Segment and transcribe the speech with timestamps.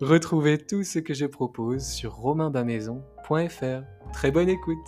[0.00, 4.12] Retrouvez tout ce que je propose sur romainbamaison.fr.
[4.12, 4.86] Très bonne écoute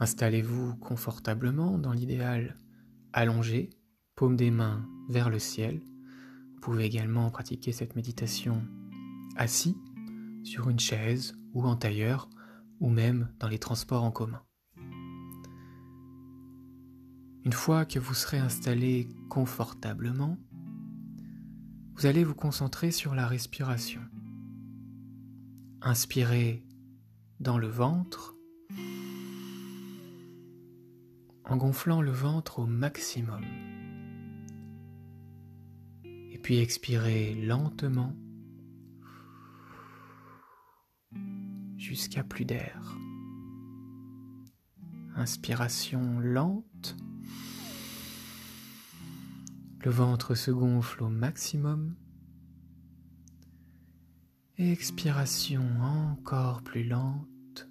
[0.00, 2.56] Installez-vous confortablement dans l'idéal
[3.14, 3.70] allongé,
[4.14, 5.80] paume des mains vers le ciel.
[6.54, 8.62] Vous pouvez également pratiquer cette méditation
[9.36, 9.78] assis
[10.44, 12.28] sur une chaise ou en tailleur
[12.80, 14.42] ou même dans les transports en commun.
[17.44, 20.38] Une fois que vous serez installé confortablement,
[21.96, 24.00] vous allez vous concentrer sur la respiration.
[25.80, 26.64] Inspirez
[27.40, 28.36] dans le ventre
[31.44, 33.44] en gonflant le ventre au maximum.
[36.04, 38.16] Et puis expirez lentement
[41.76, 42.96] jusqu'à plus d'air.
[45.16, 46.96] Inspiration lente.
[49.84, 51.96] Le ventre se gonfle au maximum.
[54.56, 57.68] Expiration encore plus lente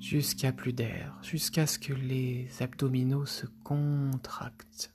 [0.00, 4.90] jusqu'à plus d'air, jusqu'à ce que les abdominaux se contractent.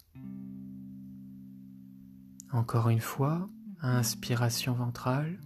[2.51, 3.47] Encore une fois,
[3.79, 5.39] inspiration ventrale.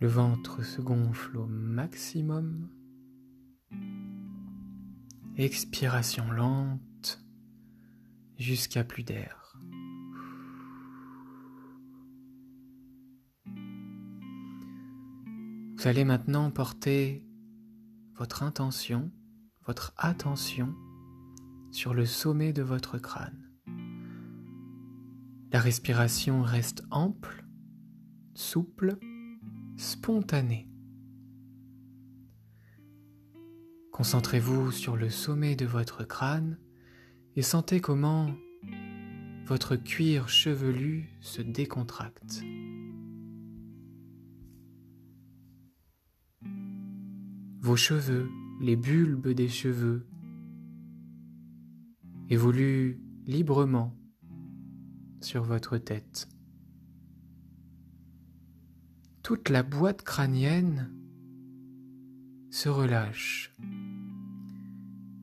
[0.00, 2.68] Le ventre se gonfle au maximum.
[5.36, 6.80] Expiration lente
[8.38, 9.58] jusqu'à plus d'air.
[15.76, 17.26] Vous allez maintenant porter
[18.14, 19.12] votre intention,
[19.66, 20.74] votre attention
[21.72, 23.50] sur le sommet de votre crâne.
[25.52, 27.44] La respiration reste ample,
[28.34, 28.98] souple,
[29.76, 30.70] spontanée.
[33.92, 36.58] Concentrez-vous sur le sommet de votre crâne
[37.36, 38.34] et sentez comment
[39.46, 42.42] votre cuir chevelu se décontracte.
[47.60, 48.30] Vos cheveux,
[48.60, 50.06] les bulbes des cheveux,
[52.30, 53.94] évoluent librement
[55.20, 56.28] sur votre tête.
[59.22, 60.90] Toute la boîte crânienne
[62.50, 63.52] se relâche.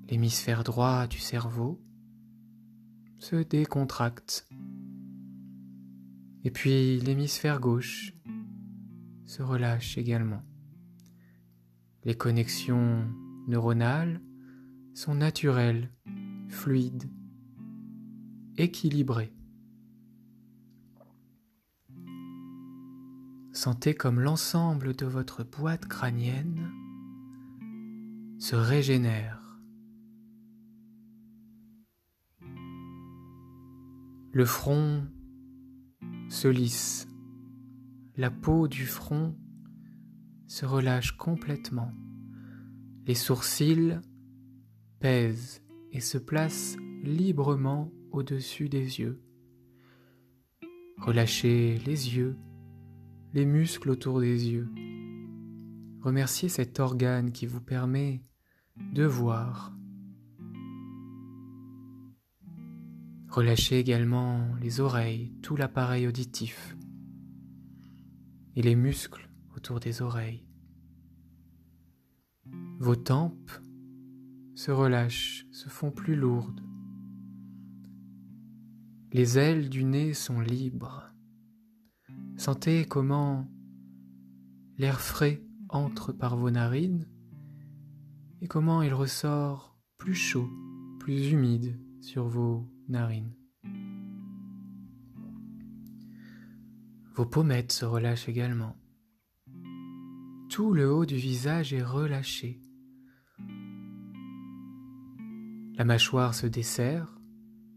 [0.10, 1.80] L'hémisphère droit du cerveau
[3.22, 4.48] se décontracte.
[6.44, 8.14] Et puis l'hémisphère gauche
[9.26, 10.44] se relâche également.
[12.04, 13.08] Les connexions
[13.48, 14.22] neuronales
[14.96, 15.92] sont naturelles,
[16.50, 17.12] fluides,
[18.58, 19.34] équilibrées.
[23.54, 26.72] Sentez comme l'ensemble de votre boîte crânienne
[28.40, 29.41] se régénère
[34.34, 35.04] Le front
[36.30, 37.06] se lisse,
[38.16, 39.36] la peau du front
[40.48, 41.92] se relâche complètement,
[43.06, 44.00] les sourcils
[45.00, 45.62] pèsent
[45.92, 49.22] et se placent librement au-dessus des yeux.
[50.98, 52.38] Relâchez les yeux,
[53.34, 54.70] les muscles autour des yeux.
[56.02, 58.24] Remerciez cet organe qui vous permet
[58.94, 59.74] de voir,
[63.32, 66.76] Relâchez également les oreilles, tout l'appareil auditif
[68.58, 70.46] et les muscles autour des oreilles.
[72.80, 73.52] Vos tempes
[74.54, 76.60] se relâchent, se font plus lourdes.
[79.14, 81.10] Les ailes du nez sont libres.
[82.36, 83.48] Sentez comment
[84.78, 87.08] l'air frais entre par vos narines
[88.42, 90.50] et comment il ressort plus chaud,
[91.00, 93.34] plus humide sur vos narines.
[97.16, 98.76] Vos pommettes se relâchent également.
[100.50, 102.62] Tout le haut du visage est relâché.
[105.78, 107.18] La mâchoire se desserre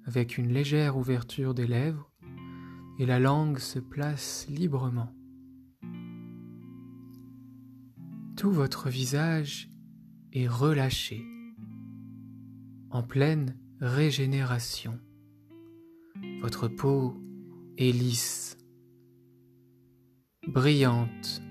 [0.04, 2.10] avec une légère ouverture des lèvres
[2.98, 5.12] et la langue se place librement.
[8.36, 9.70] Tout votre visage
[10.32, 11.24] est relâché,
[12.90, 14.98] en pleine régénération.
[16.40, 17.16] Votre peau
[17.76, 18.56] est lisse,
[20.46, 21.42] brillante.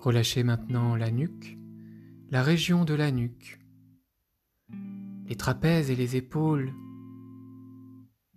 [0.00, 1.58] Relâchez maintenant la nuque,
[2.30, 3.60] la région de la nuque.
[5.26, 6.72] Les trapèzes et les épaules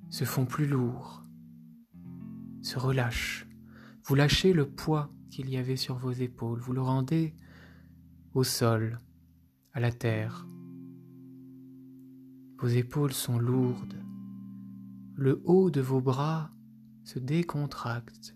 [0.10, 1.24] se font plus lourds,
[2.62, 3.48] se relâchent.
[4.04, 7.36] Vous lâchez le poids qu'il y avait sur vos épaules, vous le rendez
[8.34, 8.98] au sol,
[9.74, 10.48] à la terre.
[12.62, 13.96] Vos épaules sont lourdes,
[15.16, 16.52] le haut de vos bras
[17.06, 18.36] se décontracte,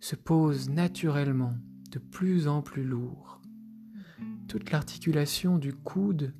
[0.00, 1.56] se pose naturellement
[1.92, 3.40] de plus en plus lourd.
[4.48, 6.34] Toute l'articulation du coude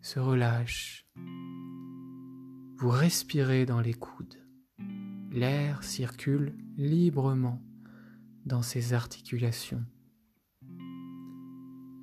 [0.00, 1.06] se relâche,
[2.78, 4.38] vous respirez dans les coudes.
[5.30, 7.62] L'air circule librement
[8.44, 9.84] dans ces articulations.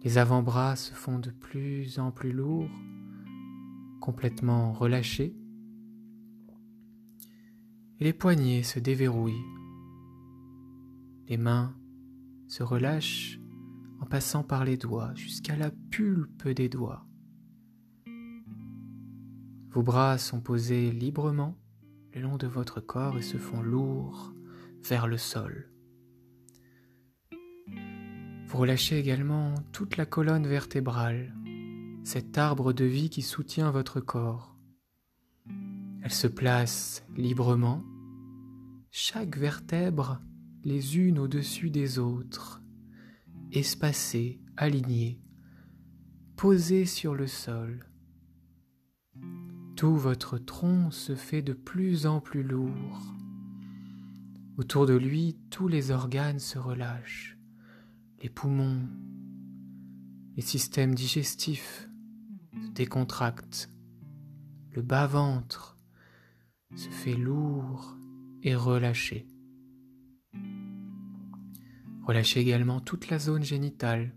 [0.03, 2.69] Les avant-bras se font de plus en plus lourds,
[4.05, 5.35] complètement relâchés.
[7.99, 9.33] Et les poignets se déverrouillent.
[11.27, 11.75] Les mains
[12.47, 13.39] se relâchent
[13.99, 17.07] en passant par les doigts jusqu'à la pulpe des doigts.
[19.71, 21.57] Vos bras sont posés librement
[22.13, 24.35] le long de votre corps et se font lourds
[24.87, 25.71] vers le sol.
[28.47, 31.33] Vous relâchez également toute la colonne vertébrale,
[32.05, 34.55] cet arbre de vie qui soutient votre corps.
[36.03, 37.83] Elle se place librement,
[38.91, 40.21] chaque vertèbre
[40.63, 42.61] les unes au-dessus des autres,
[43.51, 45.19] espacées, alignées,
[46.35, 47.89] posées sur le sol.
[49.75, 53.01] Tout votre tronc se fait de plus en plus lourd.
[54.57, 57.35] Autour de lui, tous les organes se relâchent,
[58.21, 58.87] les poumons,
[60.35, 61.89] les systèmes digestifs
[62.75, 63.69] se décontractent,
[64.74, 65.77] le bas-ventre
[66.75, 67.95] se fait lourd
[68.44, 69.27] et relâché.
[72.04, 74.13] Relâchez également toute la zone génitale,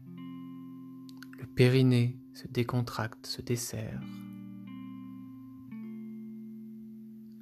[0.00, 4.02] le périnée se décontracte, se desserre.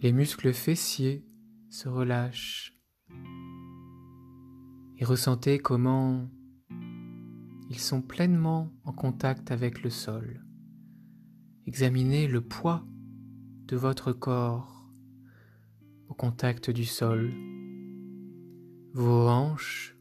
[0.03, 1.25] Les muscles fessiers
[1.71, 2.79] se relâchent
[4.99, 6.29] et ressentez comment
[7.69, 10.45] ils sont pleinement en contact avec le sol.
[11.67, 12.87] Examinez le poids
[13.67, 14.89] de votre corps
[16.09, 17.33] au contact du sol.
[18.93, 19.97] Vos hanches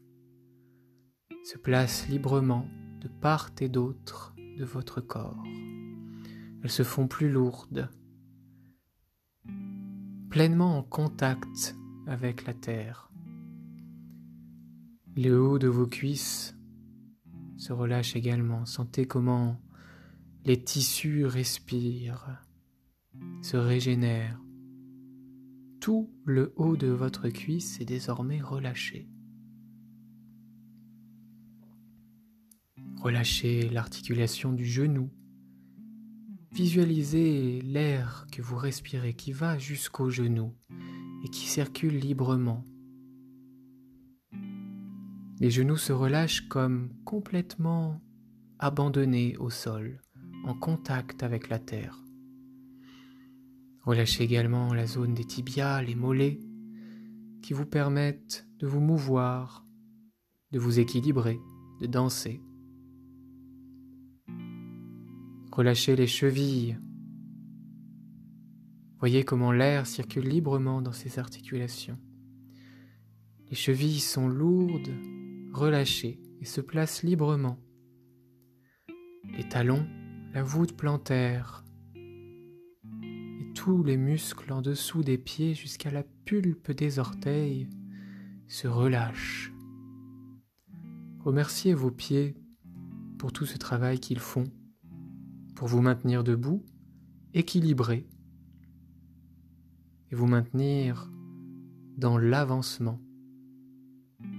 [1.44, 2.68] se placent librement
[3.00, 5.42] de part et d'autre de votre corps.
[6.62, 7.90] Elles se font plus lourdes,
[10.30, 13.10] pleinement en contact avec la terre.
[15.16, 16.55] Le haut de vos cuisses
[17.56, 18.64] se relâche également.
[18.66, 19.60] Sentez comment
[20.44, 22.42] les tissus respirent,
[23.42, 24.40] se régénèrent.
[25.80, 29.08] Tout le haut de votre cuisse est désormais relâché.
[33.02, 35.10] Relâchez l'articulation du genou.
[36.52, 40.54] Visualisez l'air que vous respirez qui va jusqu'au genou
[41.24, 42.64] et qui circule librement.
[45.38, 48.00] Les genoux se relâchent comme complètement
[48.58, 50.00] abandonnés au sol,
[50.44, 52.02] en contact avec la terre.
[53.82, 56.40] Relâchez également la zone des tibias, les mollets,
[57.42, 59.66] qui vous permettent de vous mouvoir,
[60.52, 61.38] de vous équilibrer,
[61.80, 62.40] de danser.
[65.52, 66.78] Relâchez les chevilles.
[68.98, 71.98] Voyez comment l'air circule librement dans ces articulations.
[73.50, 74.94] Les chevilles sont lourdes,
[75.56, 77.58] relâchées et se placent librement.
[79.36, 79.86] Les talons,
[80.32, 81.64] la voûte plantaire
[81.96, 87.68] et tous les muscles en dessous des pieds jusqu'à la pulpe des orteils
[88.46, 89.52] se relâchent.
[91.20, 92.36] remerciez vos pieds
[93.18, 94.44] pour tout ce travail qu'ils font,
[95.56, 96.64] pour vous maintenir debout,
[97.34, 98.06] équilibré,
[100.10, 101.10] et vous maintenir
[101.96, 103.00] dans l'avancement,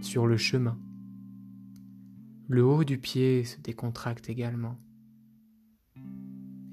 [0.02, 0.80] sur le chemin.
[2.48, 4.80] Le haut du pied se décontracte également,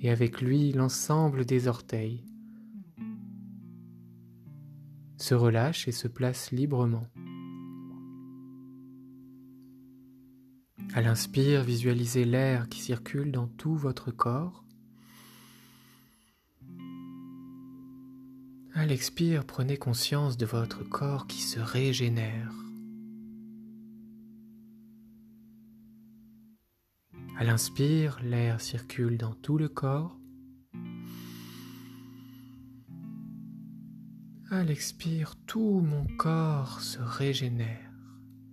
[0.00, 2.24] et avec lui l'ensemble des orteils
[5.16, 7.06] se relâche et se place librement.
[10.92, 14.64] À l'inspire, visualisez l'air qui circule dans tout votre corps.
[18.74, 22.63] À l'expire, prenez conscience de votre corps qui se régénère.
[27.36, 30.16] À l'inspire, l'air circule dans tout le corps.
[34.52, 37.90] À l'expire, tout mon corps se régénère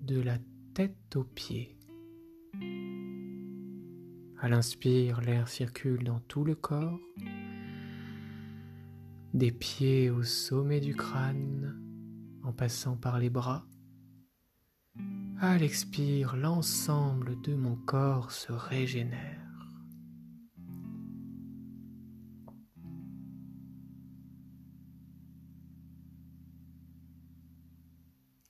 [0.01, 0.39] de la
[0.73, 1.77] tête aux pieds.
[4.39, 6.99] À l'inspire, l'air circule dans tout le corps,
[9.35, 11.79] des pieds au sommet du crâne,
[12.41, 13.67] en passant par les bras.
[15.43, 19.71] À l'expire, l'ensemble de mon corps se régénère.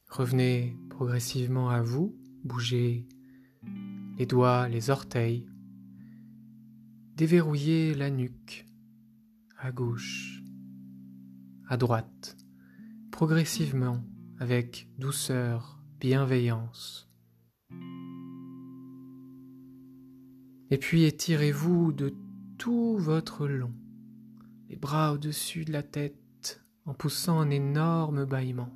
[0.09, 3.07] Revenez progressivement à vous, bougez
[4.17, 5.47] les doigts, les orteils,
[7.15, 8.65] déverrouillez la nuque,
[9.57, 10.43] à gauche,
[11.69, 12.35] à droite,
[13.11, 14.03] progressivement,
[14.39, 17.07] avec douceur, bienveillance.
[20.71, 22.15] Et puis étirez-vous de
[22.57, 23.71] tout votre long,
[24.67, 28.75] les bras au-dessus de la tête, en poussant un énorme bâillement.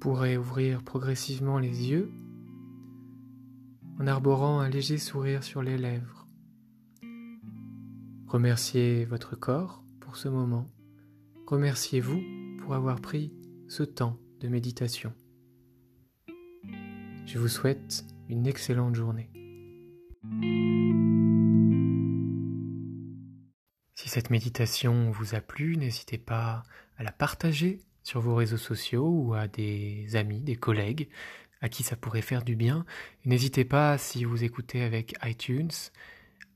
[0.00, 2.10] pourrez ouvrir progressivement les yeux
[4.00, 6.19] en arborant un léger sourire sur les lèvres.
[8.30, 10.70] Remerciez votre corps pour ce moment.
[11.48, 12.22] Remerciez-vous
[12.60, 13.32] pour avoir pris
[13.66, 15.12] ce temps de méditation.
[17.26, 19.32] Je vous souhaite une excellente journée.
[23.96, 26.62] Si cette méditation vous a plu, n'hésitez pas
[26.98, 31.08] à la partager sur vos réseaux sociaux ou à des amis, des collègues
[31.62, 32.84] à qui ça pourrait faire du bien.
[33.24, 35.72] N'hésitez pas, si vous écoutez avec iTunes,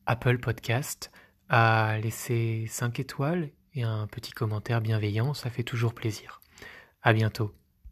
[0.07, 1.11] Apple Podcast,
[1.49, 6.41] à laisser 5 étoiles et un petit commentaire bienveillant, ça fait toujours plaisir.
[7.03, 7.53] À bientôt.